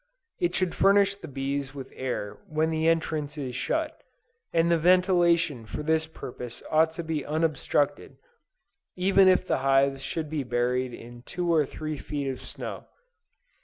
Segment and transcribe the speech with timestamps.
[0.39, 4.01] It should furnish the bees with air when the entrance is shut;
[4.51, 8.17] and the ventilation for this purpose ought to be unobstructed,
[8.95, 12.85] even if the hives should be buried in two or three feet of snow.